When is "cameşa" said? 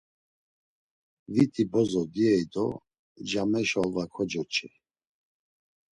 3.29-3.77